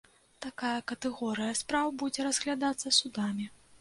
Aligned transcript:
Такая 0.45 0.77
катэгорыя 0.91 1.53
спраў 1.61 1.93
будзе 2.05 2.27
разглядацца 2.29 2.97
судамі. 3.03 3.45